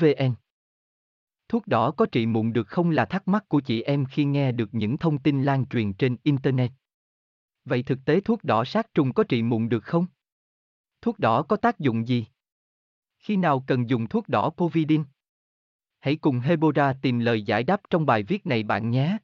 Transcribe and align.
vn 0.00 0.34
thuốc 1.48 1.66
đỏ 1.66 1.90
có 1.90 2.06
trị 2.12 2.26
mụn 2.26 2.52
được 2.52 2.68
không 2.68 2.90
là 2.90 3.04
thắc 3.04 3.28
mắc 3.28 3.48
của 3.48 3.60
chị 3.60 3.82
em 3.82 4.04
khi 4.04 4.24
nghe 4.24 4.52
được 4.52 4.68
những 4.72 4.98
thông 4.98 5.18
tin 5.18 5.42
lan 5.42 5.66
truyền 5.66 5.92
trên 5.92 6.16
internet. 6.22 6.70
Vậy 7.64 7.82
thực 7.82 7.98
tế 8.04 8.20
thuốc 8.20 8.44
đỏ 8.44 8.64
sát 8.64 8.94
trùng 8.94 9.12
có 9.12 9.24
trị 9.24 9.42
mụn 9.42 9.68
được 9.68 9.84
không? 9.84 10.06
Thuốc 11.00 11.18
đỏ 11.18 11.42
có 11.42 11.56
tác 11.56 11.78
dụng 11.78 12.08
gì? 12.08 12.26
Khi 13.18 13.36
nào 13.36 13.64
cần 13.66 13.88
dùng 13.88 14.08
thuốc 14.08 14.28
đỏ 14.28 14.50
Povidin? 14.50 15.04
Hãy 16.00 16.16
cùng 16.16 16.40
Hebora 16.40 16.92
tìm 17.02 17.18
lời 17.18 17.42
giải 17.42 17.62
đáp 17.62 17.80
trong 17.90 18.06
bài 18.06 18.22
viết 18.22 18.46
này 18.46 18.62
bạn 18.62 18.90
nhé. 18.90 19.18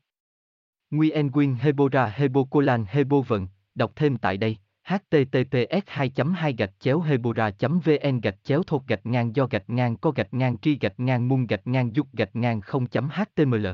Nguyen 0.91 1.31
Nguyen 1.31 1.55
Hebora 1.55 2.07
Hebocolan 2.07 2.85
Hebovận, 2.89 3.49
đọc 3.75 3.93
thêm 3.97 4.17
tại 4.17 4.37
đây 4.37 4.57
https 4.85 5.83
2 5.87 6.11
2 6.35 6.53
gạch 6.53 6.73
chéo 6.81 7.01
hebora 7.01 7.51
vn 7.61 8.21
gạch 8.21 8.45
chéo 8.45 8.63
thột 8.63 8.83
gạch 8.87 9.07
ngang 9.07 9.37
do 9.37 9.47
gạch 9.47 9.71
ngang 9.71 9.97
co 9.97 10.11
gạch 10.11 10.35
ngang 10.35 10.59
tri 10.59 10.79
gạch 10.79 11.01
ngang 11.01 11.29
mung 11.29 11.47
gạch 11.47 11.67
ngang 11.67 11.97
dục 11.97 12.09
gạch 12.13 12.37
ngang 12.37 12.61
0 12.61 12.87
html 12.93 13.67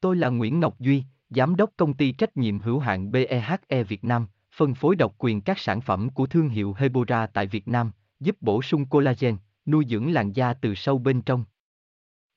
Tôi 0.00 0.16
là 0.16 0.28
Nguyễn 0.28 0.60
Ngọc 0.60 0.80
Duy, 0.80 1.04
Giám 1.30 1.56
đốc 1.56 1.70
công 1.76 1.94
ty 1.94 2.12
trách 2.12 2.36
nhiệm 2.36 2.58
hữu 2.58 2.78
hạn 2.78 3.10
BEHE 3.10 3.82
Việt 3.88 4.04
Nam, 4.04 4.26
phân 4.56 4.74
phối 4.74 4.96
độc 4.96 5.14
quyền 5.18 5.40
các 5.40 5.58
sản 5.58 5.80
phẩm 5.80 6.10
của 6.10 6.26
thương 6.26 6.48
hiệu 6.48 6.74
Hebora 6.78 7.26
tại 7.26 7.46
Việt 7.46 7.68
Nam, 7.68 7.92
giúp 8.20 8.36
bổ 8.40 8.62
sung 8.62 8.86
collagen, 8.86 9.36
nuôi 9.66 9.84
dưỡng 9.88 10.12
làn 10.12 10.32
da 10.32 10.54
từ 10.54 10.74
sâu 10.74 10.98
bên 10.98 11.22
trong. 11.22 11.44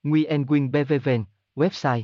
Nguyen 0.03 0.45
Nguyen 0.45 0.71
BVVN, 0.71 1.23
website 1.55 2.03